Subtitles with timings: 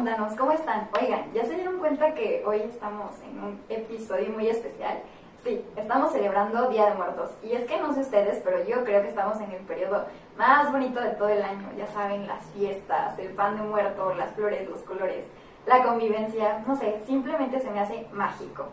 [0.00, 0.88] mundanos, ¿cómo están?
[0.98, 5.00] Oigan, ¿ya se dieron cuenta que hoy estamos en un episodio muy especial?
[5.44, 7.28] Sí, estamos celebrando Día de Muertos.
[7.42, 10.06] Y es que no sé ustedes, pero yo creo que estamos en el periodo
[10.38, 11.68] más bonito de todo el año.
[11.76, 15.26] Ya saben, las fiestas, el pan de muerto, las flores, los colores,
[15.66, 18.68] la convivencia, no sé, simplemente se me hace mágico.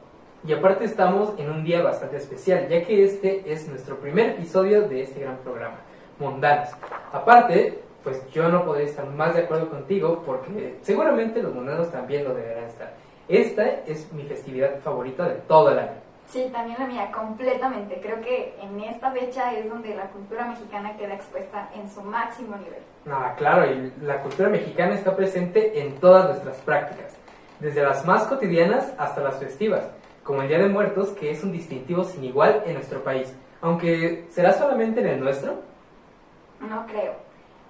[0.45, 4.87] Y aparte estamos en un día bastante especial, ya que este es nuestro primer episodio
[4.87, 5.75] de este gran programa,
[6.19, 6.69] Mundanos.
[7.11, 12.23] Aparte, pues yo no podría estar más de acuerdo contigo porque seguramente los mundanos también
[12.23, 12.93] lo deberán estar.
[13.27, 15.91] Esta es mi festividad favorita de todo el año.
[16.25, 17.99] Sí, también la mía, completamente.
[18.01, 22.55] Creo que en esta fecha es donde la cultura mexicana queda expuesta en su máximo
[22.55, 22.79] nivel.
[23.11, 27.13] Ah, claro, y la cultura mexicana está presente en todas nuestras prácticas,
[27.59, 29.83] desde las más cotidianas hasta las festivas,
[30.23, 34.27] como el Día de Muertos, que es un distintivo sin igual en nuestro país, aunque
[34.29, 35.55] será solamente en el nuestro.
[36.61, 37.26] No creo.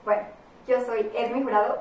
[0.07, 0.23] Bueno,
[0.65, 1.79] yo soy Edmi Jurado.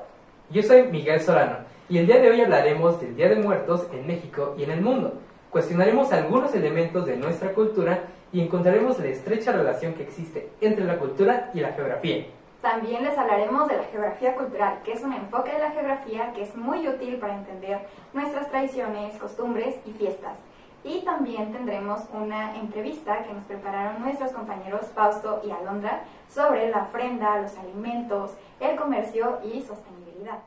[0.49, 4.05] Yo soy Miguel Solano y el día de hoy hablaremos del Día de Muertos en
[4.05, 5.13] México y en el mundo.
[5.49, 8.01] Cuestionaremos algunos elementos de nuestra cultura
[8.33, 12.25] y encontraremos la estrecha relación que existe entre la cultura y la geografía.
[12.61, 16.43] También les hablaremos de la geografía cultural, que es un enfoque de la geografía que
[16.43, 17.79] es muy útil para entender
[18.11, 20.37] nuestras tradiciones, costumbres y fiestas.
[20.83, 26.83] Y también tendremos una entrevista que nos prepararon nuestros compañeros Fausto y Alondra sobre la
[26.83, 30.39] ofrenda, los alimentos, el comercio y sostenibilidad.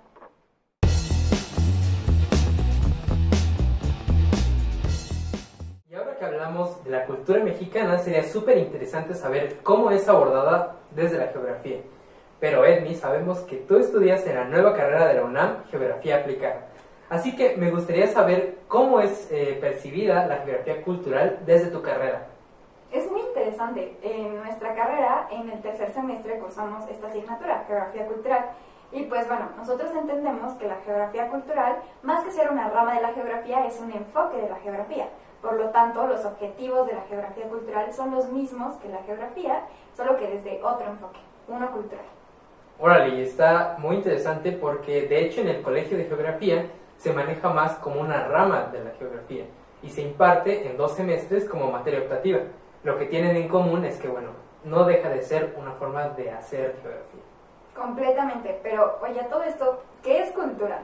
[5.89, 10.77] Y ahora que hablamos de la cultura mexicana, sería súper interesante saber cómo es abordada
[10.95, 11.81] desde la geografía.
[12.39, 16.70] Pero Edmi, sabemos que tú estudias en la nueva carrera de la UNAM, Geografía Aplicada.
[17.11, 22.29] Así que me gustaría saber cómo es eh, percibida la geografía cultural desde tu carrera.
[22.93, 23.97] Es muy interesante.
[24.03, 28.51] En nuestra carrera, en el tercer semestre, cursamos esta asignatura, Geografía Cultural.
[28.93, 33.03] Y pues bueno, nosotros entendemos que la geografía cultural, más que ser una rama de
[33.03, 35.09] la geografía, es un enfoque de la geografía.
[35.43, 39.63] Por lo tanto, los objetivos de la geografía cultural son los mismos que la geografía,
[39.97, 42.05] solo que desde otro enfoque, uno cultural.
[42.79, 46.67] Órale, está muy interesante porque de hecho en el Colegio de Geografía
[47.01, 49.45] se maneja más como una rama de la geografía
[49.83, 52.41] y se imparte en dos semestres como materia optativa.
[52.85, 54.29] Lo que tienen en común es que, bueno,
[54.65, 57.23] no deja de ser una forma de hacer geografía.
[57.75, 60.83] Completamente, pero oye, todo esto, ¿qué es cultura?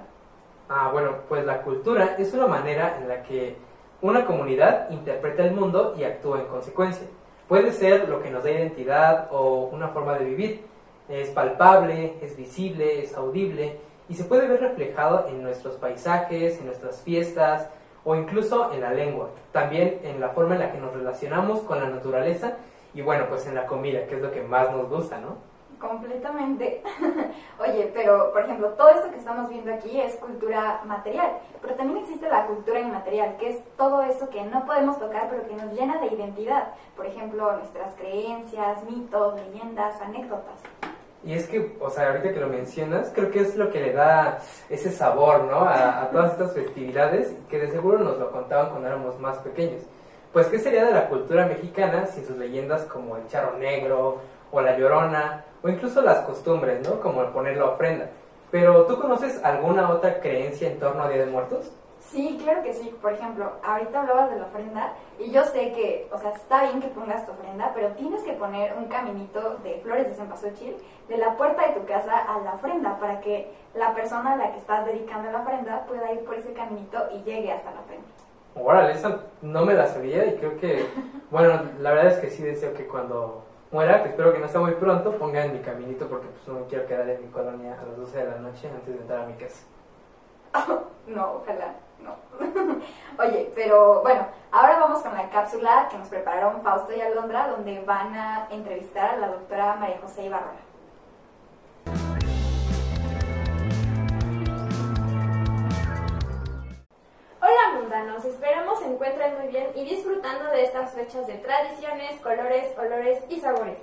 [0.71, 3.56] Ah, bueno, pues la cultura es una manera en la que
[4.00, 7.06] una comunidad interpreta el mundo y actúa en consecuencia.
[7.47, 10.66] Puede ser lo que nos da identidad o una forma de vivir.
[11.10, 13.78] Es palpable, es visible, es audible
[14.09, 17.69] y se puede ver reflejado en nuestros paisajes, en nuestras fiestas
[18.05, 21.81] o incluso en la lengua, también en la forma en la que nos relacionamos con
[21.81, 22.56] la naturaleza
[22.94, 25.37] y bueno, pues en la comida, que es lo que más nos gusta, ¿no?
[25.78, 26.83] Completamente.
[27.61, 31.99] Oye, pero por ejemplo, todo esto que estamos viendo aquí es cultura material, pero también
[31.99, 35.75] existe la cultura inmaterial, que es todo eso que no podemos tocar, pero que nos
[35.75, 36.69] llena de identidad.
[36.97, 40.61] Por ejemplo, nuestras creencias, mitos, leyendas, anécdotas.
[41.25, 43.93] Y es que, o sea, ahorita que lo mencionas, creo que es lo que le
[43.93, 44.38] da
[44.69, 45.65] ese sabor, ¿no?
[45.65, 49.82] A, todas estas festividades que de seguro nos lo contaban cuando éramos más pequeños.
[50.32, 54.19] Pues, ¿qué sería de la cultura mexicana sin sus leyendas como el charro negro
[54.53, 57.00] o la llorona o incluso las costumbres, ¿no?
[57.00, 58.09] Como el poner la ofrenda.
[58.50, 61.72] Pero, ¿tú conoces alguna otra creencia en torno a Día de Muertos?
[62.00, 62.94] Sí, claro que sí.
[63.02, 66.80] Por ejemplo, ahorita hablabas de la ofrenda y yo sé que, o sea, está bien
[66.80, 70.76] que pongas tu ofrenda, pero tienes que poner un caminito de flores de cempasúchil
[71.08, 74.52] de la puerta de tu casa a la ofrenda para que la persona a la
[74.52, 78.06] que estás dedicando la ofrenda pueda ir por ese caminito y llegue hasta la ofrenda.
[78.54, 80.86] Órale, esa no me la sabía y creo que,
[81.30, 84.60] bueno, la verdad es que sí deseo que cuando muera, que espero que no sea
[84.60, 87.84] muy pronto, ponga en mi caminito porque pues no quiero quedar en mi colonia a
[87.84, 89.64] las 12 de la noche antes de entrar a mi casa.
[91.06, 91.74] no, ojalá.
[92.00, 92.16] No.
[93.22, 97.80] Oye, pero bueno, ahora vamos con la cápsula que nos prepararon Fausto y Alondra, donde
[97.80, 100.66] van a entrevistar a la doctora María José Ibarrola.
[107.40, 112.76] Hola mundanos, esperamos se encuentren muy bien y disfrutando de estas fechas de tradiciones, colores,
[112.78, 113.78] olores y sabores.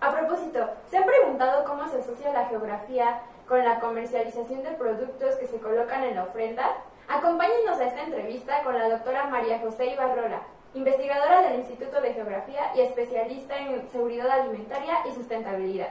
[0.00, 5.34] A propósito, ¿se han preguntado cómo se asocia la geografía con la comercialización de productos
[5.36, 6.76] que se colocan en la ofrenda?
[7.08, 10.42] Acompáñenos a esta entrevista con la doctora María José Ibarrola,
[10.74, 15.88] investigadora del Instituto de Geografía y especialista en seguridad alimentaria y sustentabilidad.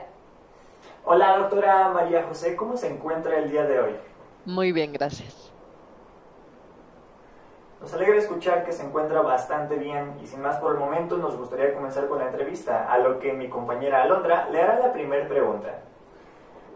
[1.04, 3.96] Hola doctora María José, ¿cómo se encuentra el día de hoy?
[4.44, 5.52] Muy bien, gracias.
[7.80, 11.36] Nos alegra escuchar que se encuentra bastante bien y sin más por el momento nos
[11.36, 15.26] gustaría comenzar con la entrevista, a lo que mi compañera Alondra le hará la primera
[15.26, 15.80] pregunta.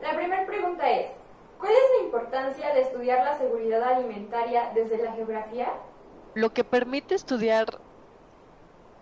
[0.00, 1.21] La primera pregunta es,
[1.62, 5.72] ¿Cuál es la importancia de estudiar la seguridad alimentaria desde la geografía?
[6.34, 7.80] Lo que permite estudiar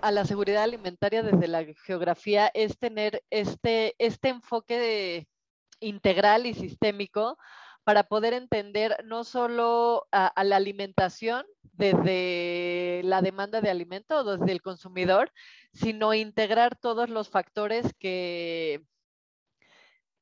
[0.03, 5.27] a la seguridad alimentaria desde la geografía es tener este, este enfoque
[5.81, 7.39] integral y sistémico
[7.83, 14.53] para poder entender no solo a, la alimentación desde la demanda de alimento o desde
[14.53, 15.33] el consumidor,
[15.73, 18.85] sino integrar todos los factores que,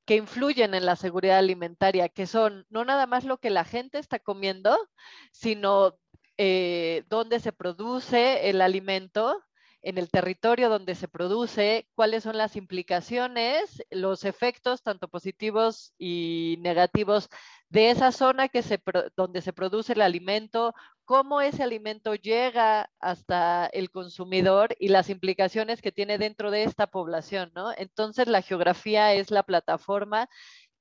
[0.09, 3.99] que influyen en la seguridad alimentaria, que son no nada más lo que la gente
[3.99, 4.75] está comiendo,
[5.33, 5.99] sino
[6.39, 9.45] eh, dónde se produce el alimento,
[9.83, 16.59] en el territorio donde se produce, cuáles son las implicaciones, los efectos tanto positivos y
[16.61, 17.29] negativos
[17.69, 18.83] de esa zona que se,
[19.17, 25.81] donde se produce el alimento, cómo ese alimento llega hasta el consumidor y las implicaciones
[25.81, 27.73] que tiene dentro de esta población, ¿no?
[27.77, 30.29] Entonces la geografía es la plataforma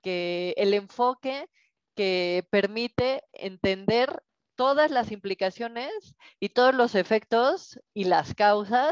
[0.01, 1.47] que el enfoque
[1.95, 4.21] que permite entender
[4.57, 8.91] todas las implicaciones y todos los efectos y las causas,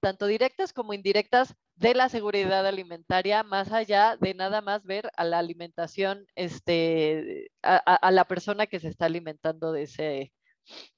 [0.00, 5.24] tanto directas como indirectas, de la seguridad alimentaria, más allá de nada más ver a
[5.24, 10.32] la alimentación, este, a, la persona que se está alimentando de ese,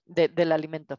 [0.05, 0.99] del alimento.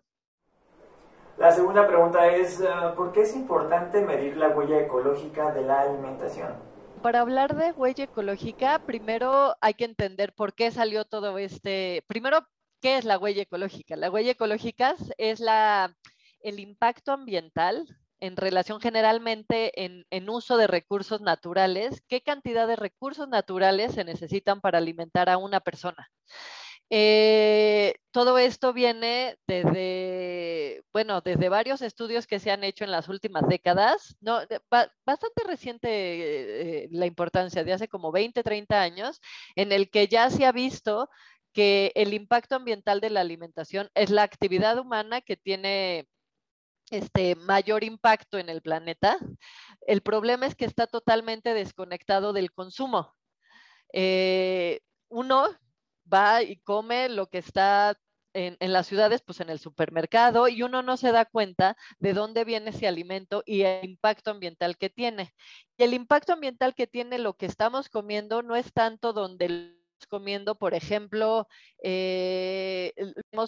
[1.38, 5.82] La segunda pregunta es, ah, ¿por qué es importante medir la huella ecológica de la
[5.82, 6.56] alimentación?
[7.04, 12.40] Para hablar de huella ecológica, primero hay que entender por qué salió todo este, primero
[12.82, 13.96] ¿Qué es la huella ecológica?
[13.96, 15.96] La huella ecológica es la,
[16.42, 17.88] el impacto ambiental
[18.20, 24.62] en relación generalmente en, uso de recursos naturales, qué cantidad de recursos naturales se necesitan
[24.62, 26.10] para alimentar a una persona.
[26.90, 33.10] Eh, todo esto viene desde, bueno, desde varios estudios que se han hecho en las
[33.10, 34.40] últimas décadas, no,
[35.06, 39.20] bastante reciente eh, la importancia, de hace como 20, 30 años,
[39.56, 41.10] en el que ya se ha visto
[41.54, 46.08] que el impacto ambiental de la alimentación es la actividad humana que tiene
[46.92, 49.18] este mayor impacto en el planeta.
[49.82, 53.16] El problema es que está totalmente desconectado del consumo.
[53.94, 55.48] Eh, uno
[56.12, 57.98] va y come lo que está
[58.34, 62.14] en, en, las ciudades, pues en el supermercado, y uno no se da cuenta de
[62.14, 65.34] dónde viene ese alimento y el impacto ambiental que tiene.
[65.78, 70.56] Y el impacto ambiental que tiene lo que estamos comiendo no es tanto donde comiendo,
[70.56, 71.48] por ejemplo,
[71.84, 72.94] eh,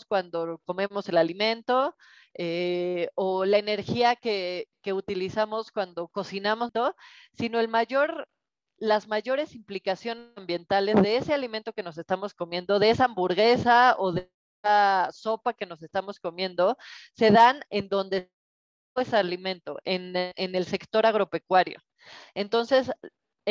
[0.07, 1.95] cuando comemos el alimento
[2.33, 6.95] eh, o la energía que, utilizamos cuando cocinamos, ¿no?
[7.33, 8.27] sino el mayor,
[8.77, 14.11] las mayores implicaciones ambientales de ese alimento que nos estamos comiendo, de esa hamburguesa o
[14.13, 14.31] de
[14.63, 16.75] esa sopa que nos estamos comiendo,
[17.13, 18.31] se dan en donde
[18.95, 21.79] es alimento, en, en el sector agropecuario.
[22.33, 22.91] Entonces,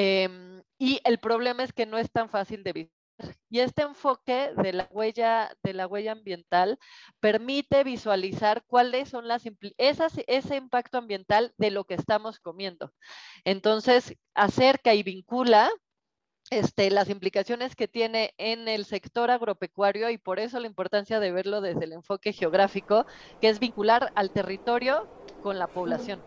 [0.00, 2.98] Em, y el problema es que no es tan fácil de visualizar.
[3.50, 6.78] Y este enfoque de la huella, de la huella ambiental
[7.18, 9.42] permite visualizar cuáles son las
[9.76, 12.92] esas, ese impacto ambiental de lo que estamos comiendo.
[13.42, 15.68] Entonces, acerca y vincula
[16.50, 21.32] este, las implicaciones que tiene en el sector agropecuario y por eso la importancia de
[21.32, 23.04] verlo desde el enfoque geográfico,
[23.40, 25.08] que es vincular al territorio
[25.42, 26.22] con la población.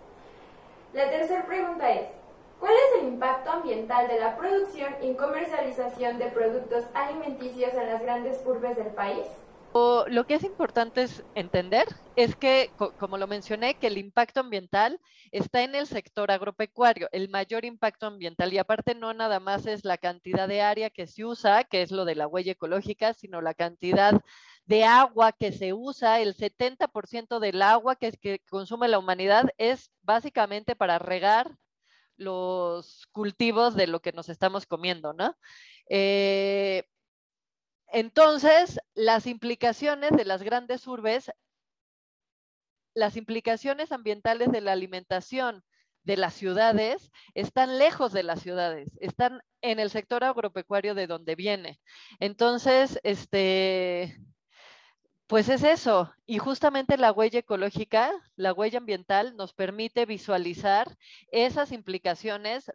[0.93, 2.20] La tercera pregunta es,
[2.61, 8.03] ¿Cuál es el impacto ambiental de la producción y comercialización de productos alimenticios en las
[8.03, 9.25] grandes urbes del país?
[9.73, 11.87] lo que es importante es entender
[12.17, 14.99] es que, como lo mencioné, que el impacto ambiental
[15.31, 18.51] está en el sector agropecuario, el mayor impacto ambiental.
[18.53, 21.91] Y aparte no nada más es la cantidad de área que se usa, que es
[21.91, 24.21] lo de la huella ecológica, sino la cantidad
[24.65, 26.19] de agua que se usa.
[26.19, 31.55] El 70% del agua que, que consume la humanidad es básicamente para regar
[32.21, 35.35] los cultivos de lo que nos estamos comiendo, ¿no?
[35.89, 36.83] Eh,
[37.87, 41.31] entonces, las implicaciones de las grandes urbes,
[42.93, 45.63] las implicaciones ambientales de la alimentación
[46.03, 51.35] de las ciudades están lejos de las ciudades, están en el sector agropecuario de donde
[51.35, 51.79] viene.
[52.19, 54.17] Entonces, este,
[55.31, 60.97] pues es eso, y justamente la huella ecológica, la huella ambiental nos permite visualizar
[61.31, 62.69] esas implicaciones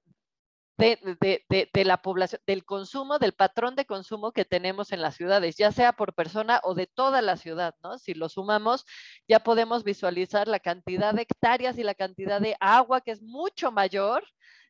[0.79, 5.71] de, la población, del consumo, del patrón de consumo que tenemos en las ciudades, ya
[5.71, 7.99] sea por persona o de toda la ciudad, ¿no?
[7.99, 8.87] Si lo sumamos,
[9.29, 13.71] ya podemos visualizar la cantidad de hectáreas y la cantidad de agua que es mucho
[13.71, 14.25] mayor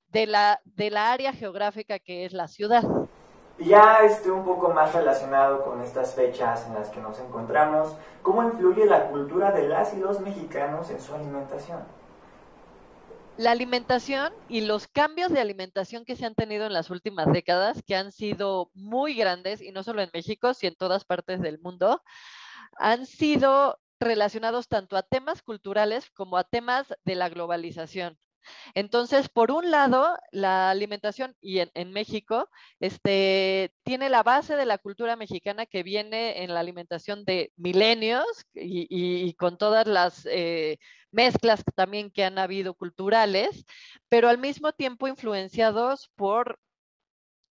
[0.08, 2.82] de la, de la área geográfica que es la ciudad.
[3.58, 8.42] Ya esté un poco más relacionado con estas fechas en las que nos encontramos, ¿cómo
[8.42, 11.80] influye la cultura de las y los mexicanos en su alimentación?
[13.36, 17.82] la alimentación y los cambios de alimentación que se han tenido en las últimas décadas,
[17.86, 21.58] que han sido muy grandes, y no solo en México, sino en todas partes del
[21.58, 22.02] mundo,
[22.78, 28.18] han sido relacionados tanto a temas culturales como a temas de la globalización.
[28.74, 32.48] Entonces, por un lado, la alimentación, y en, México,
[32.80, 38.26] este, tiene la base de la cultura mexicana que viene en la alimentación de milenios
[38.54, 40.78] y, con todas las eh,
[41.10, 43.64] mezclas también que han habido culturales,
[44.08, 46.58] pero al mismo tiempo influenciados por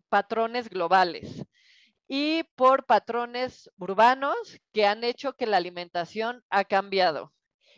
[0.09, 1.43] patrones globales
[2.07, 4.35] y por patrones urbanos
[4.71, 7.34] que han hecho que la alimentación ha cambiado.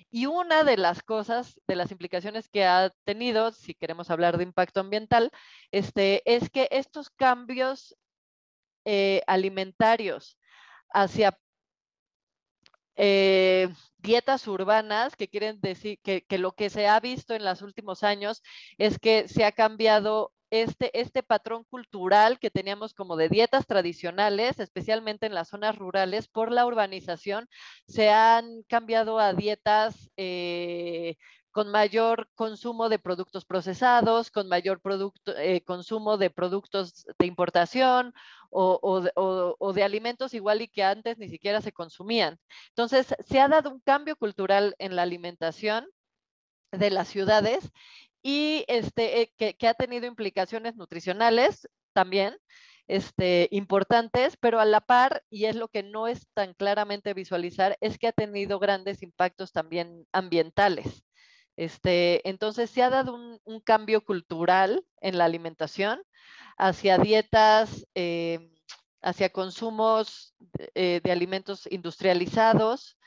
[0.09, 4.43] Y una de las cosas, de las implicaciones que ha tenido, si queremos hablar de
[4.43, 5.31] impacto ambiental,
[5.71, 7.95] este, es que estos cambios
[8.85, 10.37] eh, alimentarios
[10.93, 11.37] hacia
[12.95, 17.61] eh, dietas urbanas, que quieren decir que, que, lo que se ha visto en los
[17.61, 18.41] últimos años
[18.77, 24.59] es que se ha cambiado este, este patrón cultural que teníamos como de dietas tradicionales,
[24.59, 27.47] especialmente en las zonas rurales, por la urbanización,
[27.87, 31.15] se han cambiado a dietas eh,
[31.51, 38.13] con mayor consumo de productos procesados, con mayor producto, eh, consumo de productos de importación
[38.49, 38.79] o,
[39.59, 42.37] o, de alimentos igual y que antes ni siquiera se consumían.
[42.69, 45.87] Entonces, se ha dado un cambio cultural en la alimentación
[46.71, 47.71] de las ciudades
[48.27, 52.35] y este, eh, que, ha tenido implicaciones nutricionales también
[52.89, 57.77] este, importantes, pero a la par, y es lo que no es tan claramente visualizar,
[57.79, 61.05] es que ha tenido grandes impactos también ambientales.
[61.55, 66.01] Este, entonces se ha dado un, cambio cultural en la alimentación
[66.57, 68.51] hacia dietas, eh,
[69.01, 70.35] hacia consumos
[70.73, 72.97] de eh, alimentos industrializados,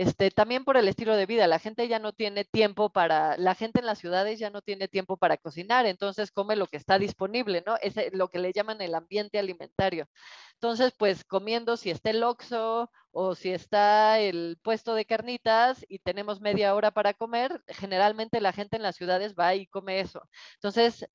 [0.00, 3.54] este, también por el estilo de vida, la gente ya no tiene tiempo para, la
[3.54, 6.98] gente en las ciudades ya no tiene tiempo para cocinar, entonces come lo que está
[6.98, 7.76] disponible, ¿no?
[7.82, 10.08] Es lo que le llaman el ambiente alimentario.
[10.54, 15.98] Entonces, pues comiendo si está el oxo o si está el puesto de carnitas y
[15.98, 20.22] tenemos media hora para comer, generalmente la gente en las ciudades va y come eso.
[20.54, 21.06] Entonces,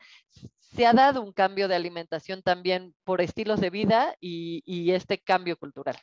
[0.60, 5.58] se ha dado un cambio de alimentación también por estilos de vida y este cambio
[5.58, 5.96] cultural.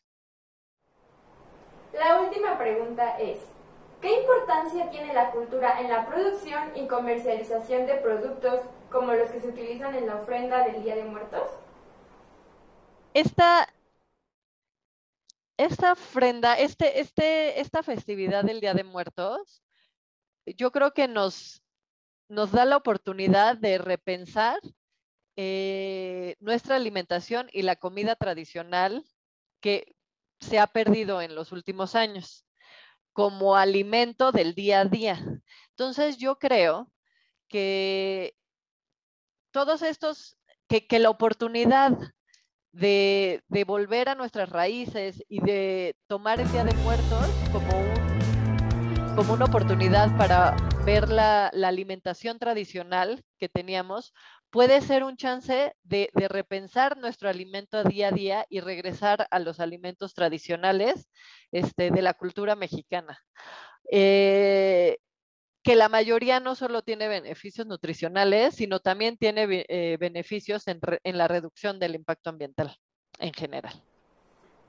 [1.92, 3.38] La última pregunta es,
[4.00, 9.40] ¿qué importancia tiene la cultura en la producción y comercialización de productos como los que
[9.40, 11.48] se utilizan en la ofrenda del Día de Muertos?
[13.12, 13.68] Esta,
[15.58, 19.62] esta ofrenda, este, este, esta festividad del Día de Muertos,
[20.46, 21.62] yo creo que nos,
[22.28, 24.58] nos da la oportunidad de repensar
[25.36, 29.04] eh, nuestra alimentación y la comida tradicional
[29.60, 29.94] que
[30.42, 32.44] se ha perdido en los últimos años
[33.12, 35.24] como alimento del día a día.
[35.70, 36.90] Entonces yo creo
[37.48, 38.34] que
[39.52, 40.36] todos estos,
[40.68, 41.96] que, la oportunidad
[42.72, 49.34] de, volver a nuestras raíces y de tomar el Día de Muertos como, un, como
[49.34, 50.56] una oportunidad para
[50.86, 54.14] ver la, la, alimentación tradicional que teníamos,
[54.52, 59.60] puede ser un chance de, repensar nuestro alimento día a día y regresar a los
[59.60, 61.08] alimentos tradicionales
[61.50, 63.18] este, de la cultura mexicana.
[63.90, 64.98] Eh,
[65.64, 71.18] que la mayoría no solo tiene beneficios nutricionales, sino también tiene eh, beneficios en, en
[71.18, 72.76] la reducción del impacto ambiental
[73.20, 73.72] en general.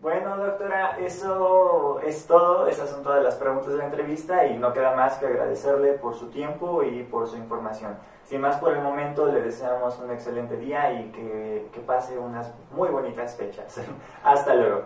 [0.03, 2.67] Bueno, doctora, eso es todo.
[2.67, 6.13] Esas son todas las preguntas de la entrevista y no queda más que agradecerle por
[6.15, 7.97] su tiempo y por su información.
[8.25, 12.51] Sin más por el momento, le deseamos un excelente día y que, que pase unas
[12.71, 13.79] muy bonitas fechas.
[14.25, 14.83] Hasta luego.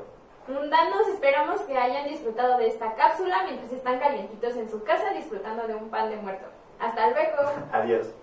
[0.48, 5.66] Mundanos, esperamos que hayan disfrutado de esta cápsula mientras están calientitos en su casa disfrutando
[5.66, 6.46] de un pan de muerto.
[6.80, 7.54] Hasta luego.
[7.74, 8.14] Adiós.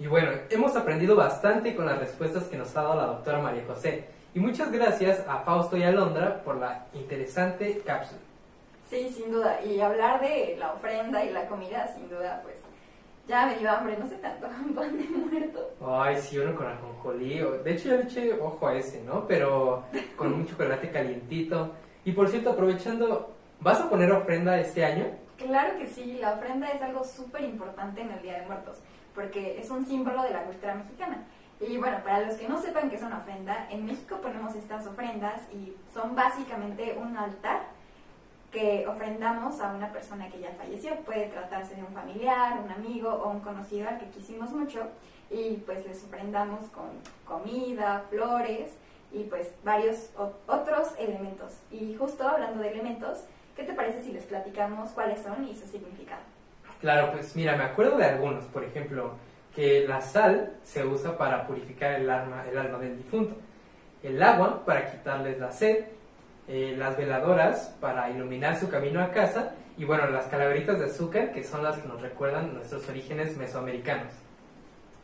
[0.00, 3.64] Y bueno, hemos aprendido bastante con las respuestas que nos ha dado la doctora María
[3.66, 4.04] José.
[4.32, 8.20] Y muchas gracias a Fausto y a Londra por la interesante cápsula.
[8.88, 9.60] Sí, sin duda.
[9.64, 12.54] Y hablar de la ofrenda y la comida, sin duda, pues
[13.26, 15.68] ya me dio hambre, no sé tanto, pan de muerto.
[15.84, 17.40] Ay, sí, uno con ajonjolí.
[17.64, 19.26] De hecho, yo le eché ojo a ese, ¿no?
[19.26, 19.82] Pero
[20.16, 21.72] con un chocolate calientito.
[22.04, 25.06] Y por cierto, aprovechando, ¿vas a poner ofrenda este año?
[25.36, 28.78] Claro que sí, la ofrenda es algo súper importante en el Día de Muertos
[29.18, 31.24] porque es un símbolo de la cultura mexicana.
[31.60, 34.86] Y bueno, para los que no sepan qué es una ofrenda, en México ponemos estas
[34.86, 37.62] ofrendas y son básicamente un altar
[38.52, 40.94] que ofrendamos a una persona que ya falleció.
[41.00, 44.86] Puede tratarse de un familiar, un amigo o un conocido al que quisimos mucho
[45.30, 46.86] y pues les ofrendamos con
[47.26, 48.70] comida, flores
[49.10, 50.10] y pues varios
[50.46, 51.54] otros elementos.
[51.72, 53.24] Y justo hablando de elementos,
[53.58, 56.22] ¿Qué te parece si les platicamos cuáles son y su significado?
[56.80, 59.14] Claro, pues mira, me acuerdo de algunos, por ejemplo,
[59.54, 63.34] que la sal se usa para purificar el alma, el alma del difunto,
[64.02, 65.86] el agua para quitarles la sed,
[66.46, 71.32] eh, las veladoras para iluminar su camino a casa y bueno, las calaveritas de azúcar
[71.32, 74.12] que son las que nos recuerdan nuestros orígenes mesoamericanos.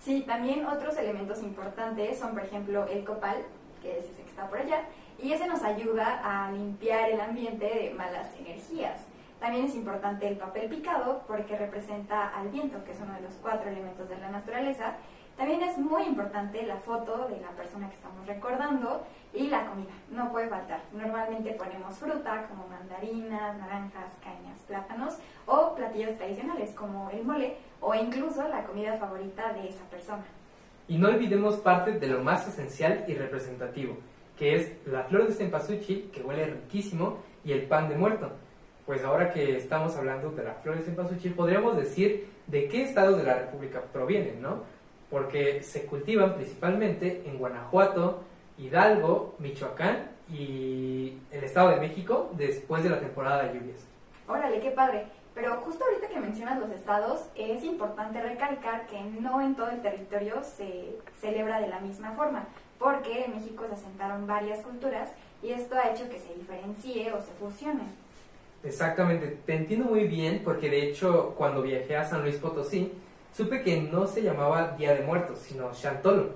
[0.00, 3.38] Sí, también otros elementos importantes son, por ejemplo, el copal,
[3.83, 4.83] que es ese que está por allá,
[5.21, 9.00] y ese nos ayuda a limpiar el ambiente de malas energías.
[9.44, 13.34] También es importante el papel picado porque representa al viento, que es uno de los
[13.42, 14.96] cuatro elementos de la naturaleza.
[15.36, 19.92] También es muy importante la foto de la persona que estamos recordando y la comida,
[20.10, 20.80] no puede faltar.
[20.94, 27.94] Normalmente ponemos fruta como mandarinas, naranjas, cañas, plátanos o platillos tradicionales como el mole o
[27.94, 30.24] incluso la comida favorita de esa persona.
[30.88, 33.98] Y no olvidemos parte de lo más esencial y representativo,
[34.38, 38.32] que es la flor de cempasúchil, que huele riquísimo, y el pan de muerto.
[38.86, 43.16] Pues ahora que estamos hablando de la flor de cempasúchil, podríamos decir de qué estados
[43.16, 44.62] de la República provienen, ¿no?
[45.10, 48.22] Porque se cultivan principalmente en Guanajuato,
[48.58, 53.78] Hidalgo, Michoacán y el Estado de México después de la temporada de lluvias.
[54.28, 55.06] Órale, qué padre.
[55.34, 59.80] Pero justo ahorita que mencionas los estados, es importante recalcar que no en todo el
[59.80, 62.44] territorio se celebra de la misma forma,
[62.78, 65.08] porque en México se asentaron varias culturas
[65.42, 68.03] y esto ha hecho que se diferencie o se fusionen.
[68.64, 72.92] Exactamente, te entiendo muy bien porque de hecho cuando viajé a San Luis Potosí
[73.37, 76.30] supe que no se llamaba Día de Muertos, sino Chantolo.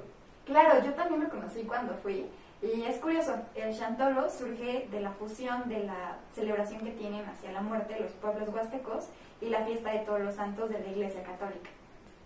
[0.44, 2.26] Claro, yo también lo conocí cuando fui
[2.60, 7.52] y es curioso, el Chantolo surge de la fusión de la celebración que tienen hacia
[7.52, 9.06] la muerte los pueblos huastecos
[9.40, 11.70] y la fiesta de todos los santos de la Iglesia Católica.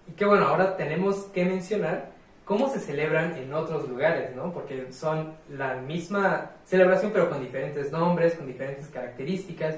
[0.08, 2.10] Y que bueno, ahora tenemos que mencionar
[2.44, 4.52] cómo se celebran en otros lugares, ¿no?
[4.52, 9.76] Porque son la misma celebración pero con diferentes nombres, con diferentes características.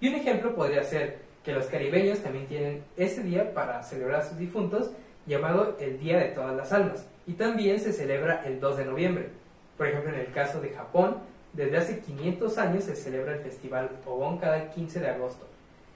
[0.00, 4.28] Y un ejemplo podría ser que los caribeños también tienen ese día para celebrar a
[4.28, 4.90] sus difuntos
[5.26, 7.06] llamado el Día de Todas las Almas.
[7.26, 9.28] Y también se celebra el 2 de noviembre.
[9.76, 11.16] Por ejemplo, en el caso de Japón,
[11.52, 15.46] desde hace 500 años se celebra el festival Obon cada 15 de agosto.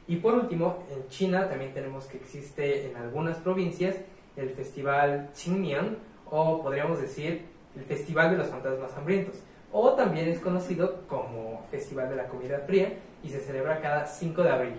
[0.08, 3.96] Y por último, en China también tenemos que existe en algunas provincias
[4.36, 5.98] el festival Qingmian,
[6.30, 7.46] o podríamos decir
[7.76, 9.40] el festival de los fantasmas hambrientos,
[9.72, 14.42] o también es conocido como Festival de la Comida Fría y se celebra cada 5
[14.42, 14.74] de abril.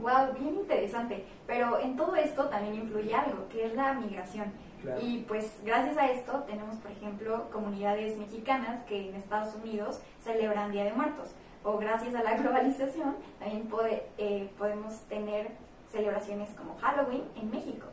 [0.00, 1.24] Wow, bien interesante.
[1.46, 4.52] Pero en todo esto también influye algo, que es la migración.
[4.82, 5.00] Claro.
[5.02, 10.72] Y pues gracias a esto tenemos, por ejemplo, comunidades mexicanas que en Estados Unidos celebran
[10.72, 11.34] Día de Muertos.
[11.62, 15.50] O gracias a la globalización también pode- eh, podemos tener
[15.92, 17.86] celebraciones como Halloween en México.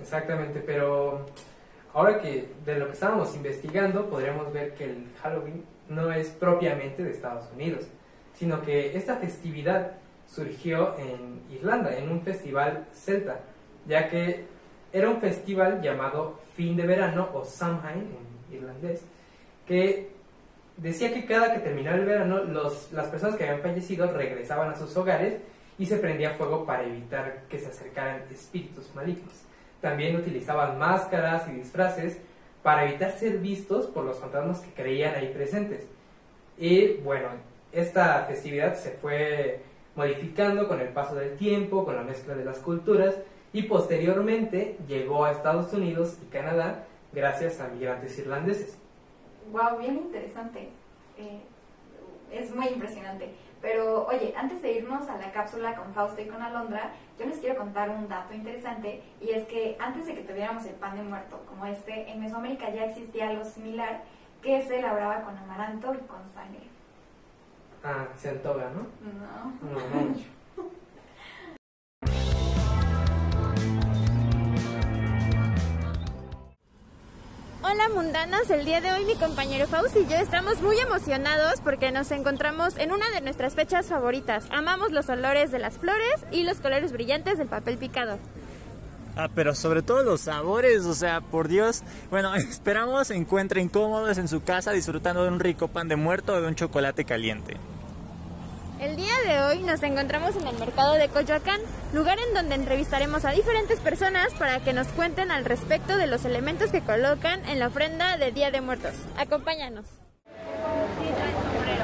[0.00, 1.26] Exactamente, pero
[1.92, 7.02] ahora que de lo que estábamos investigando podríamos ver que el Halloween no es propiamente
[7.02, 7.84] de Estados Unidos,
[8.34, 9.92] sino que esta festividad
[10.26, 13.40] surgió en Irlanda, en un festival celta,
[13.86, 14.44] ya que
[14.92, 19.02] era un festival llamado Fin de Verano o Samhain en irlandés,
[19.66, 20.10] que
[20.76, 24.76] decía que cada que terminaba el verano los, las personas que habían fallecido regresaban a
[24.76, 25.40] sus hogares
[25.78, 29.32] y se prendía fuego para evitar que se acercaran espíritus malignos.
[29.80, 32.18] También utilizaban máscaras y disfraces
[32.62, 35.86] para evitar ser vistos por los fantasmas que creían ahí presentes.
[36.58, 37.28] Y bueno,
[37.72, 39.62] esta festividad se fue
[39.96, 43.14] modificando con el paso del tiempo, con la mezcla de las culturas
[43.52, 48.78] y posteriormente llegó a Estados Unidos y Canadá gracias a migrantes irlandeses.
[49.50, 50.68] Wow, bien interesante.
[51.18, 51.40] Eh,
[52.30, 53.30] es muy impresionante.
[53.60, 57.38] Pero oye, antes de irnos a la cápsula con Fausto y con Alondra, yo les
[57.38, 61.02] quiero contar un dato interesante y es que antes de que tuviéramos el pan de
[61.02, 64.02] muerto como este, en Mesoamérica ya existía algo similar
[64.42, 66.62] que se elaboraba con amaranto y con sangre.
[67.84, 68.86] Ah, se antoja, ¿no?
[69.02, 69.70] No.
[69.72, 70.39] No, no
[77.72, 81.92] Hola mundanos, el día de hoy mi compañero Faust y yo estamos muy emocionados porque
[81.92, 84.44] nos encontramos en una de nuestras fechas favoritas.
[84.50, 88.18] Amamos los olores de las flores y los colores brillantes del papel picado.
[89.14, 91.84] Ah, pero sobre todo los sabores, o sea, por Dios.
[92.10, 96.40] Bueno, esperamos encuentren cómodos en su casa disfrutando de un rico pan de muerto o
[96.40, 97.56] de un chocolate caliente.
[98.80, 101.60] El día de hoy nos encontramos en el mercado de Coyoacán,
[101.92, 106.24] lugar en donde entrevistaremos a diferentes personas para que nos cuenten al respecto de los
[106.24, 108.94] elementos que colocan en la ofrenda de Día de Muertos.
[109.18, 109.84] Acompáñanos.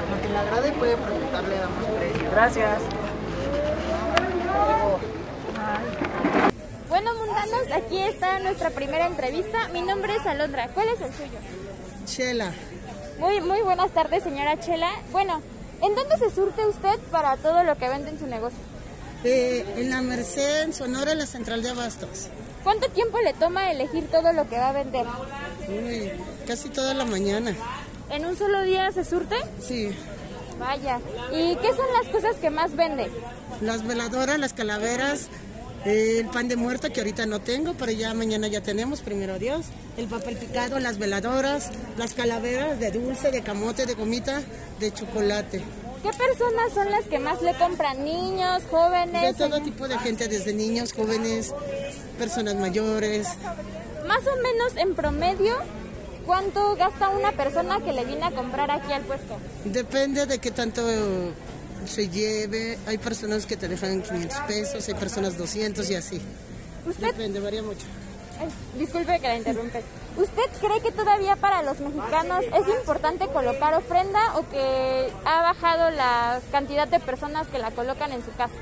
[0.09, 2.31] Lo que le agrade puede preguntarle, damos precio.
[2.31, 2.81] Gracias.
[6.89, 9.67] Bueno, mundanos, aquí está nuestra primera entrevista.
[9.67, 10.69] Mi nombre es Alondra.
[10.69, 11.37] ¿Cuál es el suyo?
[12.05, 12.51] Chela,
[13.19, 14.89] Muy, muy buenas tardes, señora Chela.
[15.11, 15.43] Bueno,
[15.81, 18.59] ¿En dónde se surte usted para todo lo que vende en su negocio?
[19.23, 22.27] Eh, en la Merced, en Sonora, en la central de Abastos.
[22.63, 25.05] ¿Cuánto tiempo le toma elegir todo lo que va a vender?
[25.67, 26.11] Uy,
[26.45, 27.55] casi toda la mañana.
[28.09, 29.35] ¿En un solo día se surte?
[29.61, 29.89] Sí.
[30.59, 30.99] Vaya.
[31.31, 33.09] ¿Y qué son las cosas que más vende?
[33.61, 35.29] Las veladoras, las calaveras,
[35.85, 39.65] el pan de muerto que ahorita no tengo, pero ya mañana ya tenemos, primero Dios.
[39.97, 44.41] El papel picado, las veladoras, las calaveras de dulce, de camote, de gomita,
[44.79, 45.61] de chocolate.
[46.03, 48.03] ¿Qué personas son las que más le compran?
[48.03, 49.35] ¿Niños, De jóvenes?
[49.37, 51.53] todo tipo de gente, desde niños, jóvenes,
[52.19, 53.27] personas mayores.
[54.07, 55.55] Más o menos en promedio,
[56.25, 59.37] ¿cuánto gasta una persona que le viene a comprar aquí al puesto?
[59.65, 60.81] Depende de qué tanto
[61.87, 62.77] se lleve.
[62.85, 66.21] Hay personas que te dejan 500 pesos, hay personas 200 y así.
[66.85, 67.85] ¿Usted Depende, varía mucho.
[68.39, 68.47] Ay,
[68.77, 69.83] disculpe que la interrumpe.
[70.17, 75.89] ¿Usted cree que todavía para los mexicanos es importante colocar ofrenda o que ha bajado
[75.91, 78.53] la cantidad de personas que la colocan en su casa?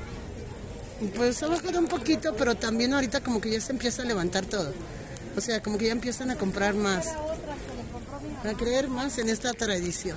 [1.14, 4.46] Pues ha bajado un poquito, pero también ahorita como que ya se empieza a levantar
[4.46, 4.72] todo.
[5.36, 10.16] O sea, como que ya empiezan a comprar más, a creer más en esta tradición.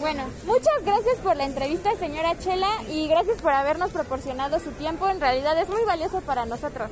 [0.00, 5.08] Bueno, muchas gracias por la entrevista, señora Chela, y gracias por habernos proporcionado su tiempo.
[5.08, 6.90] En realidad es muy valioso para nosotros.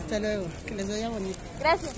[0.00, 1.38] Hasta luego, que les vaya bonito.
[1.58, 1.94] Gracias.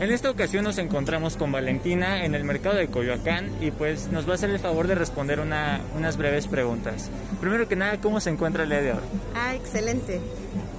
[0.00, 4.26] En esta ocasión nos encontramos con Valentina en el mercado de Coyoacán y pues nos
[4.28, 7.08] va a hacer el favor de responder una- unas breves preguntas.
[7.40, 8.98] Primero que nada, ¿cómo se encuentra el día de hoy?
[9.34, 10.20] Ah, excelente.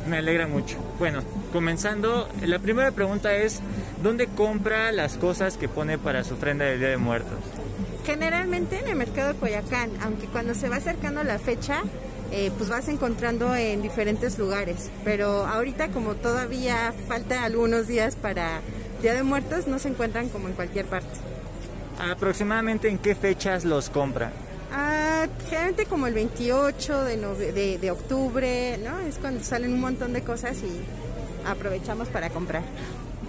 [0.07, 0.77] Me alegra mucho.
[0.99, 3.61] Bueno, comenzando, la primera pregunta es,
[4.03, 7.39] ¿dónde compra las cosas que pone para su ofrenda del Día de Muertos?
[8.05, 11.81] Generalmente en el mercado de Coyacán, aunque cuando se va acercando la fecha,
[12.31, 14.91] eh, pues vas encontrando en diferentes lugares.
[15.03, 18.61] Pero ahorita como todavía falta algunos días para
[19.01, 21.07] Día de Muertos, no se encuentran como en cualquier parte.
[21.99, 24.31] ¿Aproximadamente en qué fechas los compra?
[24.71, 27.17] Ah, generalmente como el 28 de,
[27.53, 28.99] de, de octubre, ¿no?
[28.99, 32.63] Es cuando salen un montón de cosas y aprovechamos para comprar.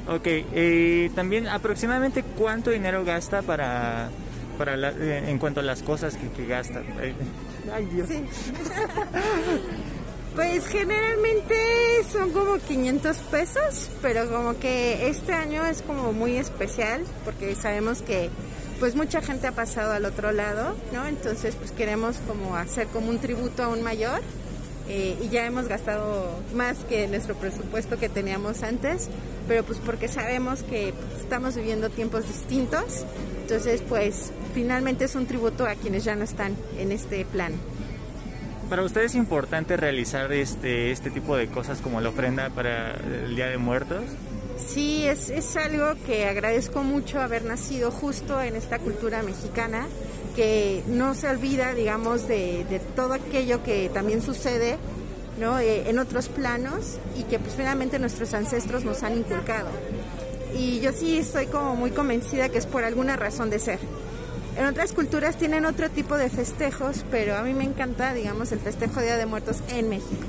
[0.08, 4.08] Ok, eh, también aproximadamente cuánto dinero gasta para,
[4.56, 6.80] para la- eh, en cuanto a las cosas que, que gasta.
[7.00, 7.14] Eh,
[7.74, 8.08] Ay, Dios.
[10.34, 11.54] Pues generalmente
[12.12, 18.02] son como 500 pesos, pero como que este año es como muy especial porque sabemos
[18.02, 18.28] que
[18.78, 21.06] pues mucha gente ha pasado al otro lado, ¿no?
[21.06, 24.20] Entonces pues queremos como hacer como un tributo aún mayor
[24.88, 29.08] eh, y ya hemos gastado más que nuestro presupuesto que teníamos antes,
[29.48, 33.04] pero pues porque sabemos que pues, estamos viviendo tiempos distintos,
[33.42, 37.52] entonces pues finalmente es un tributo a quienes ya no están en este plan.
[38.68, 43.36] Para usted es importante realizar este, este tipo de cosas como la ofrenda para el
[43.36, 44.02] Día de Muertos.
[44.56, 49.86] Sí, es, es algo que agradezco mucho haber nacido justo en esta cultura mexicana,
[50.36, 54.76] que no se olvida, digamos, de, de todo aquello que también sucede
[55.38, 55.58] ¿no?
[55.58, 59.68] Eh, en otros planos y que pues finalmente nuestros ancestros nos han inculcado.
[60.54, 63.78] Y yo sí estoy como muy convencida que es por alguna razón de ser.
[64.56, 68.60] En otras culturas tienen otro tipo de festejos, pero a mí me encanta, digamos, el
[68.60, 70.26] festejo Día de Muertos en México.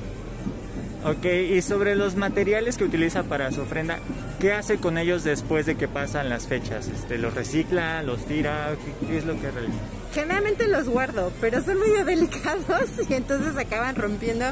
[1.05, 3.99] Ok, y sobre los materiales que utiliza para su ofrenda,
[4.39, 6.87] ¿qué hace con ellos después de que pasan las fechas?
[6.87, 8.75] Este, ¿Los recicla, los tira?
[9.01, 9.77] ¿Qué, qué es lo que realiza?
[10.13, 14.45] Generalmente los guardo, pero son medio delicados y entonces acaban rompiendo.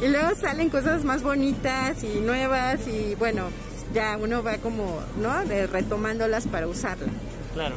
[0.00, 3.48] Y luego salen cosas más bonitas y nuevas y bueno,
[3.94, 5.44] ya uno va como, ¿no?
[5.46, 7.08] De retomándolas para usarla.
[7.54, 7.76] Claro.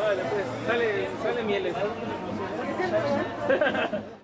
[0.00, 1.74] Órale, pues, sale, sale mieles.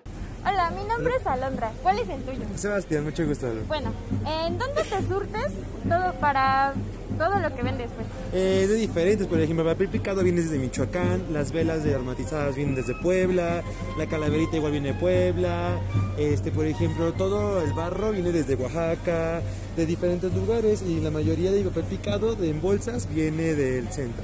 [0.47, 1.71] Hola, mi nombre es Alondra.
[1.81, 2.45] ¿Cuál es el tuyo?
[2.55, 3.47] Sebastián, mucho gusto.
[3.67, 3.91] Bueno,
[4.27, 5.53] ¿en dónde te surtes
[5.89, 6.73] todo para
[7.17, 8.05] todo lo que vendes, pues?
[8.31, 12.55] Eh, de diferentes, por ejemplo, el papel picado viene desde Michoacán, las velas de aromatizadas
[12.55, 13.63] vienen desde Puebla,
[13.97, 15.79] la calaverita igual viene de Puebla,
[16.19, 19.41] este, por ejemplo, todo el barro viene desde Oaxaca,
[19.75, 24.23] de diferentes lugares y la mayoría del papel picado de en bolsas viene del centro.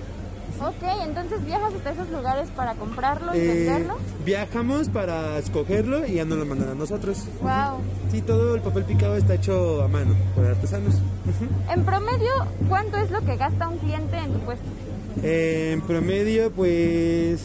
[0.59, 3.97] Ok, entonces viajas hasta esos lugares para comprarlo y Eh, venderlo.
[4.25, 7.25] viajamos para escogerlo y ya nos lo mandan a nosotros.
[7.41, 7.79] Wow.
[8.11, 10.95] Sí, todo el papel picado está hecho a mano por artesanos.
[11.73, 12.29] En promedio,
[12.69, 14.65] ¿cuánto es lo que gasta un cliente en tu puesto?
[15.23, 17.41] Eh, en promedio, pues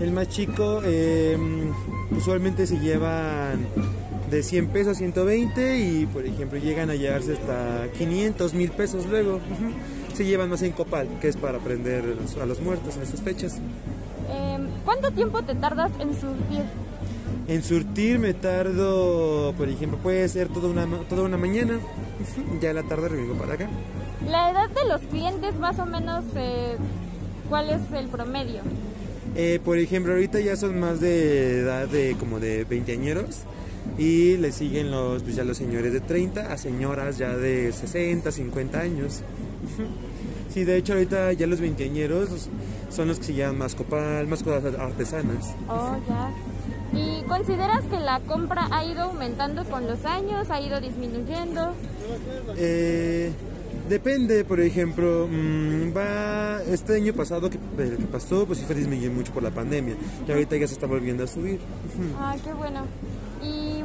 [0.00, 1.36] el más chico eh,
[2.16, 3.66] usualmente se llevan
[4.30, 9.06] de 100 pesos a 120 y por ejemplo llegan a llevarse hasta 500 mil pesos
[9.06, 9.40] luego.
[10.16, 12.02] Se llevan más en copal, que es para prender
[12.40, 13.56] a los- muertos en estas fechas.
[14.30, 16.62] Eh, ¿Cuánto tiempo te tardas en surtir?
[17.48, 21.78] En surtir me tardo, por ejemplo, puede ser toda una, toda una mañana.
[22.62, 23.68] Ya en la tarde vengo para acá.
[24.26, 26.76] La edad de los clientes, más o menos, eh,
[27.50, 28.62] ¿cuál es el promedio?
[29.34, 33.40] Eh, por ejemplo, ahorita ya son más de edad de como de 20 añeros
[33.98, 38.32] y le siguen los, pues ya los señores de 30 a señoras ya de 60,
[38.32, 39.20] 50 años.
[40.56, 42.48] Sí, de hecho ahorita ya los veinteañeros
[42.88, 45.54] son los que se llaman más copal, más cosas artesanas.
[45.68, 46.30] Oh, ya.
[46.98, 51.74] ¿Y consideras que la compra ha ido aumentando con los años, ha ido disminuyendo?
[52.56, 53.30] Eh,
[53.88, 58.76] depende, por ejemplo, mm, va este año pasado que, el que pasó, pues sí fue
[58.76, 59.94] disminuyendo mucho por la pandemia.
[60.26, 61.60] Y ahorita ya se está volviendo a subir.
[62.18, 62.80] Ah, qué bueno.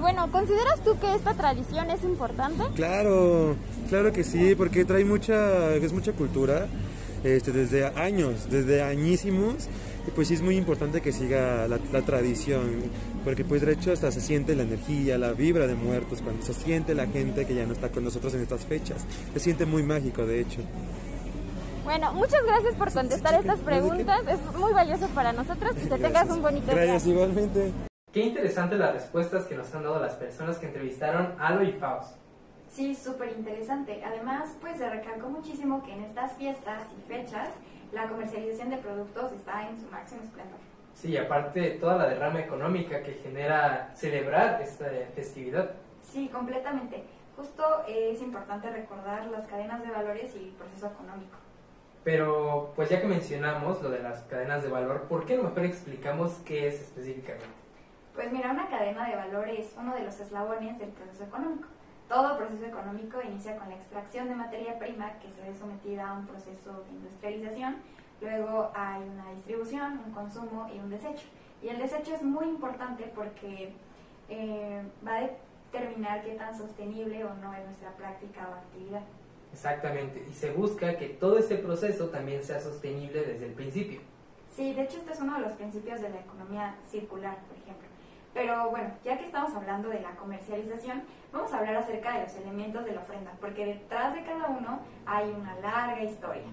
[0.02, 2.64] Bueno, ¿consideras tú que esta tradición es importante?
[2.76, 3.56] Claro,
[3.88, 6.68] claro que sí, porque trae mucha, es mucha cultura.
[7.24, 9.68] Este, desde años, desde añísimos,
[10.08, 12.62] y pues sí es muy importante que siga la, la tradición,
[13.24, 16.56] porque pues de hecho hasta se siente la energía, la vibra de muertos, cuando se
[16.56, 19.84] siente la gente que ya no está con nosotros en estas fechas, se siente muy
[19.84, 20.62] mágico de hecho.
[21.84, 26.42] Bueno, muchas gracias por contestar estas preguntas, es muy valioso para nosotros, que tengas un
[26.42, 26.86] bonito día.
[26.86, 27.72] Gracias igualmente.
[28.12, 31.72] Qué interesante las respuestas que nos han dado las personas que entrevistaron a Alo y
[31.72, 32.18] Faust.
[32.70, 34.04] Sí, súper interesante.
[34.04, 37.50] Además, pues se recalcó muchísimo que en estas fiestas y fechas
[37.94, 40.60] la comercialización de productos está en su máximo esplendor.
[40.94, 45.72] Sí, aparte toda la derrama económica que genera celebrar esta festividad.
[46.12, 47.06] Sí, completamente.
[47.38, 51.38] Justo eh, es importante recordar las cadenas de valores y el proceso económico.
[52.04, 55.64] Pero, pues ya que mencionamos lo de las cadenas de valor, ¿por qué no mejor
[55.64, 57.61] explicamos qué es específicamente?
[58.22, 61.68] Pues mira, una cadena de valor es uno de los eslabones del proceso económico.
[62.08, 66.14] Todo proceso económico inicia con la extracción de materia prima que se ve sometida a
[66.14, 67.78] un proceso de industrialización,
[68.22, 71.26] luego hay una distribución, un consumo y un desecho.
[71.64, 73.74] Y el desecho es muy importante porque
[74.30, 75.22] eh, va a
[75.72, 79.02] determinar qué tan sostenible o no es nuestra práctica o actividad.
[79.52, 84.00] Exactamente, y se busca que todo este proceso también sea sostenible desde el principio.
[84.56, 87.61] Sí, de hecho este es uno de los principios de la economía circular, por.
[88.34, 92.36] Pero bueno, ya que estamos hablando de la comercialización, vamos a hablar acerca de los
[92.36, 96.48] elementos de la ofrenda, porque detrás de cada uno hay una larga historia.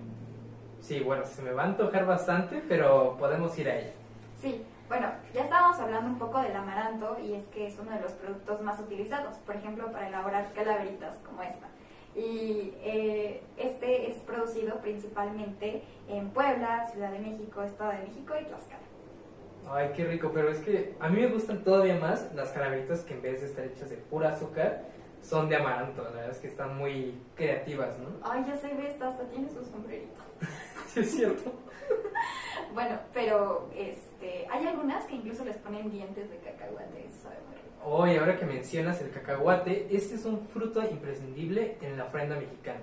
[0.81, 3.93] Sí, bueno, se me va a antojar bastante, pero podemos ir a ella.
[4.41, 8.01] Sí, bueno, ya estábamos hablando un poco del amaranto y es que es uno de
[8.01, 11.69] los productos más utilizados, por ejemplo, para elaborar calaveritas como esta.
[12.17, 18.45] Y eh, este es producido principalmente en Puebla, Ciudad de México, Estado de México y
[18.45, 18.88] Tlaxcala.
[19.71, 23.15] Ay, qué rico, pero es que a mí me gustan todavía más las calaveritas que
[23.15, 24.85] en vez de estar hechas de pura azúcar,
[25.23, 26.03] son de amaranto.
[26.05, 28.09] La verdad es que están muy creativas, ¿no?
[28.23, 30.21] Ay, ya se ve, esta hasta tiene su sombrerito.
[30.89, 31.53] sí, es cierto.
[32.75, 37.57] bueno, pero este, hay algunas que incluso les ponen dientes de cacahuate, eso sabe muy
[37.57, 37.85] rico.
[37.85, 42.81] Hoy, ahora que mencionas el cacahuate, este es un fruto imprescindible en la ofrenda mexicana.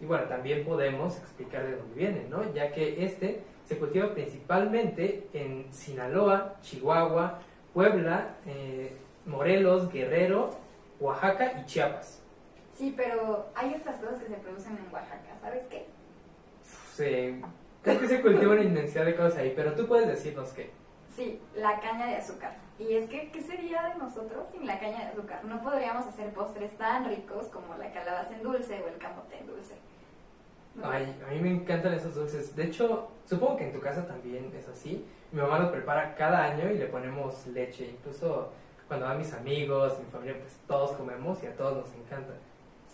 [0.00, 2.52] Y bueno, también podemos explicar de dónde viene, ¿no?
[2.52, 7.40] Ya que este se cultiva principalmente en Sinaloa, Chihuahua,
[7.72, 8.96] Puebla, eh,
[9.26, 10.54] Morelos, Guerrero,
[11.00, 12.20] Oaxaca y Chiapas.
[12.76, 15.86] Sí, pero hay otras cosas que se producen en Oaxaca, ¿sabes qué?
[16.94, 17.40] Se,
[17.82, 20.70] creo que se cultiva una inmensidad de cosas ahí, pero tú puedes decirnos qué.
[21.14, 22.56] Sí, la caña de azúcar.
[22.78, 25.44] Y es que, ¿qué sería de nosotros sin la caña de azúcar?
[25.44, 29.46] No podríamos hacer postres tan ricos como la calabaza en dulce o el camote en
[29.46, 29.74] dulce.
[30.82, 32.54] Ay, a mí me encantan esos dulces.
[32.56, 35.04] De hecho, supongo que en tu casa también es así.
[35.32, 37.90] Mi mamá lo prepara cada año y le ponemos leche.
[37.90, 38.50] Incluso
[38.88, 42.34] cuando van mis amigos, mi familia, pues todos comemos y a todos nos encanta.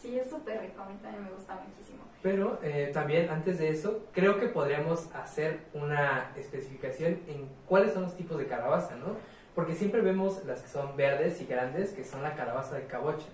[0.00, 2.04] Sí, es súper rico, a mí también me gusta muchísimo.
[2.22, 8.04] Pero eh, también antes de eso, creo que podríamos hacer una especificación en cuáles son
[8.04, 9.16] los tipos de calabaza, ¿no?
[9.54, 13.26] Porque siempre vemos las que son verdes y grandes, que son la calabaza de cabocha.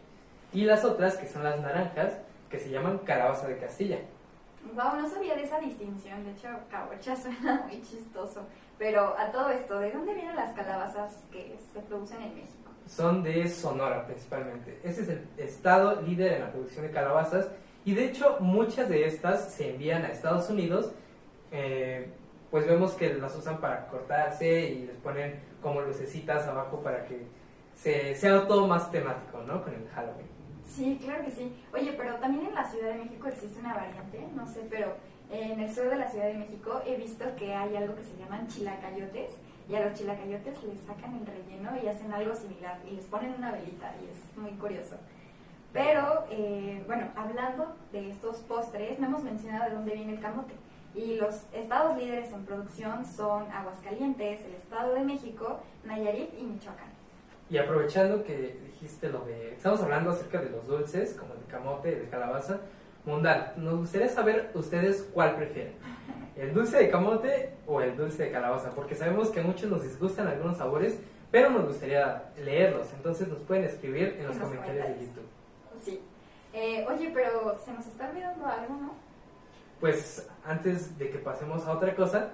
[0.52, 2.14] Y las otras, que son las naranjas,
[2.50, 3.98] que se llaman calabaza de Castilla.
[4.74, 6.24] Wow, no sabía de esa distinción.
[6.24, 8.46] De hecho, cabocha suena muy chistoso.
[8.78, 12.70] Pero a todo esto, ¿de dónde vienen las calabazas que se producen en México?
[12.86, 14.78] Son de Sonora principalmente.
[14.84, 17.48] Ese es el estado líder en la producción de calabazas.
[17.84, 20.90] Y de hecho, muchas de estas se envían a Estados Unidos.
[21.52, 22.10] Eh,
[22.50, 27.26] pues vemos que las usan para cortarse y les ponen como lucecitas abajo para que
[27.74, 29.62] se, sea todo más temático, ¿no?
[29.62, 30.35] Con el Halloween.
[30.76, 31.56] Sí, claro que sí.
[31.72, 34.94] Oye, pero también en la Ciudad de México existe una variante, no sé, pero
[35.30, 38.14] en el sur de la Ciudad de México he visto que hay algo que se
[38.18, 39.32] llaman chilacayotes
[39.70, 43.32] y a los chilacayotes les sacan el relleno y hacen algo similar y les ponen
[43.38, 44.96] una velita y es muy curioso.
[45.72, 50.52] Pero, eh, bueno, hablando de estos postres, no hemos mencionado de dónde viene el camote.
[50.94, 56.95] Y los estados líderes en producción son Aguascalientes, el Estado de México, Nayarit y Michoacán.
[57.48, 59.52] Y aprovechando que dijiste lo de...
[59.54, 62.58] Estamos hablando acerca de los dulces, como el camote, de calabaza.
[63.04, 65.74] Mundal, nos gustaría saber ustedes cuál prefieren.
[66.36, 68.70] ¿El dulce de camote o el dulce de calabaza?
[68.70, 70.98] Porque sabemos que a muchos nos disgustan algunos sabores,
[71.30, 72.88] pero nos gustaría leerlos.
[72.94, 75.06] Entonces nos pueden escribir en los En los comentarios de.
[75.06, 75.26] YouTube.
[75.84, 76.00] Sí.
[76.52, 78.94] Eh, oye, pero se nos está olvidando algo, ¿no?
[79.78, 82.30] Pues antes de que pasemos a otra cosa,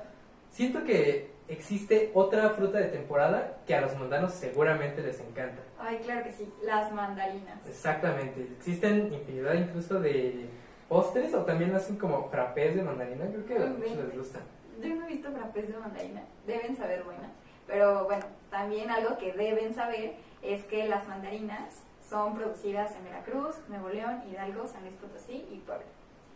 [0.51, 5.63] siento que existe otra fruta de temporada que a los mundanos seguramente les encanta.
[5.79, 7.67] Ay, claro que sí, las mandarinas.
[7.67, 10.49] Exactamente, existen infinidad incluso de
[10.89, 14.43] postres o también hacen como frappés de mandarina, creo que a muchos les gustan.
[14.81, 17.31] Yo no he visto frappés de mandarina, deben saber buenas.
[17.67, 23.57] Pero bueno, también algo que deben saber es que las mandarinas son producidas en Veracruz,
[23.69, 25.87] Nuevo León, Hidalgo, San Luis Potosí y Puebla.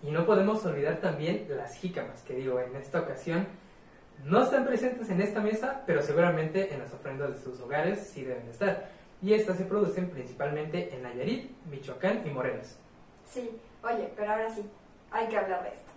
[0.02, 3.46] Y no podemos olvidar también las jícamas, que digo, en esta ocasión
[4.24, 8.24] no están presentes en esta mesa, pero seguramente en las ofrendas de sus hogares sí
[8.24, 8.88] deben estar.
[9.22, 12.76] Y estas se producen principalmente en Nayarit, Michoacán y Morelos.
[13.24, 14.68] Sí, oye, pero ahora sí,
[15.10, 15.92] hay que hablar de esto.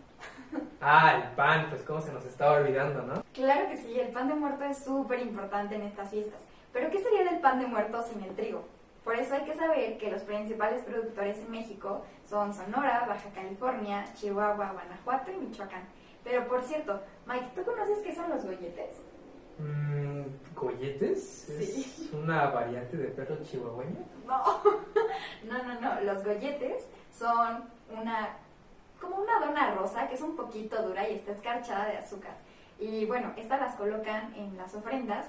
[0.81, 3.23] Ah, el pan, pues cómo se nos estaba olvidando, ¿no?
[3.33, 6.41] Claro que sí, el pan de muerto es súper importante en estas fiestas.
[6.71, 8.63] Pero ¿qué sería del pan de muerto sin el trigo?
[9.03, 14.05] Por eso hay que saber que los principales productores en México son Sonora, Baja California,
[14.13, 15.83] Chihuahua, Guanajuato y Michoacán.
[16.23, 18.97] Pero por cierto, Mike, ¿tú conoces qué son los golletes?
[19.57, 20.23] Mm,
[20.55, 21.45] ¿Golletes?
[21.57, 22.07] Sí.
[22.07, 24.05] ¿Es una variante de perro chihuahueño?
[24.25, 24.61] No,
[25.43, 26.01] no, no, no.
[26.01, 26.85] Los golletes
[27.17, 28.37] son una,
[29.01, 32.37] como una dona rosa que es un poquito dura y está escarchada de azúcar.
[32.79, 35.25] Y bueno, estas las colocan en las ofrendas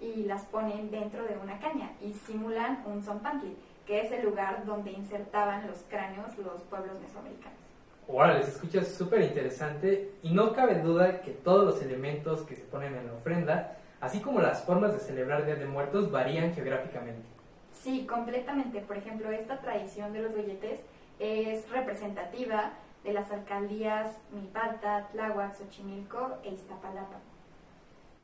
[0.00, 4.64] y las ponen dentro de una caña y simulan un zompantli, que es el lugar
[4.64, 7.58] donde insertaban los cráneos los pueblos mesoamericanos.
[8.06, 12.62] Órale, se escucha súper interesante y no cabe duda que todos los elementos que se
[12.62, 17.26] ponen en la ofrenda, así como las formas de celebrar Día de Muertos, varían geográficamente.
[17.72, 18.80] Sí, completamente.
[18.80, 20.80] Por ejemplo, esta tradición de los golletes
[21.18, 22.72] es representativa
[23.04, 27.20] de las alcaldías Milpalta, Tláhuac, Xochimilco e Iztapalapa.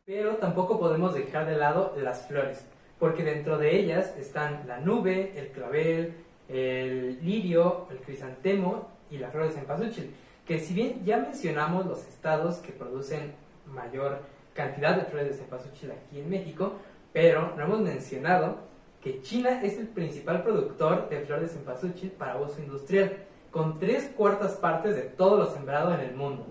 [0.04, 2.66] Pero tampoco podemos dejar de lado las flores,
[2.98, 6.14] porque dentro de ellas están la nube, el clavel,
[6.48, 10.14] el lirio, el crisantemo y la flor de cempasúchil,
[10.46, 13.34] que si bien ya mencionamos los estados que producen
[13.66, 14.20] mayor
[14.54, 16.74] cantidad de flores de cempasúchil aquí en México,
[17.12, 18.58] pero no hemos mencionado
[19.02, 23.16] que China es el principal productor de flores de cempasúchil para uso industrial,
[23.50, 26.46] con tres cuartas partes de todo lo sembrado en el mundo.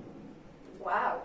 [0.80, 1.22] ¡Wow!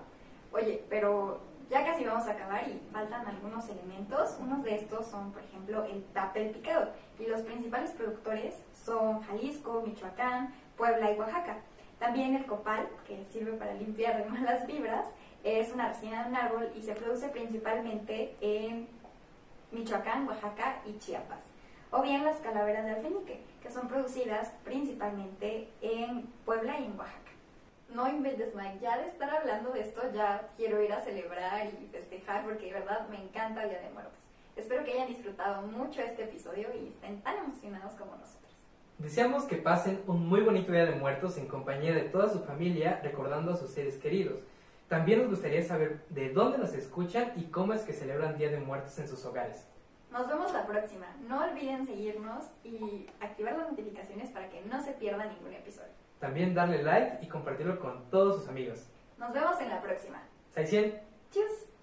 [0.52, 4.36] Oye, pero ya casi vamos a acabar y faltan algunos elementos.
[4.40, 6.90] Unos de estos son, por ejemplo, el papel picado.
[7.18, 11.58] Y los principales productores son Jalisco, Michoacán, Puebla y Oaxaca.
[11.98, 15.06] También el copal, que sirve para limpiar de malas vibras,
[15.42, 18.88] es una resina de un árbol y se produce principalmente en
[19.72, 21.42] Michoacán, Oaxaca y Chiapas.
[21.90, 27.33] O bien las calaveras de alfeñique, que son producidas principalmente en Puebla y en Oaxaca.
[27.94, 31.86] No inventes, Mike, ya de estar hablando de esto ya quiero ir a celebrar y
[31.92, 34.18] festejar porque de verdad me encanta Día de Muertos.
[34.56, 38.52] Espero que hayan disfrutado mucho este episodio y estén tan emocionados como nosotros.
[38.98, 42.98] Deseamos que pasen un muy bonito Día de Muertos en compañía de toda su familia,
[43.00, 44.40] recordando a sus seres queridos.
[44.88, 48.58] También nos gustaría saber de dónde nos escuchan y cómo es que celebran Día de
[48.58, 49.68] Muertos en sus hogares.
[50.10, 51.06] Nos vemos la próxima.
[51.28, 56.03] No olviden seguirnos y activar las notificaciones para que no se pierda ningún episodio.
[56.18, 58.86] También darle like y compartirlo con todos sus amigos.
[59.18, 60.22] Nos vemos en la próxima.
[60.50, 61.00] Saicien.
[61.30, 61.73] Tschüss.